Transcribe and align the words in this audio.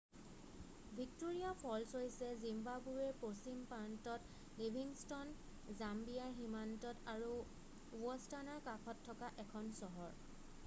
Victoria 0.99 1.57
falls 1.63 1.97
হৈছে 2.03 2.29
জিম্বাবোৱেৰ 2.43 3.11
পশ্চিম 3.23 3.59
প্ৰান্তত 3.73 4.61
লিভিংষ্ট'ন 4.61 5.33
জাম্বিয়াৰ 5.81 6.33
সীমান্তত 6.37 7.11
আৰু 7.13 7.99
বষ্টৱানাৰ 8.07 8.65
কাষত 8.71 9.05
থকা 9.11 9.29
এখন 9.45 9.69
চহৰ 9.83 10.17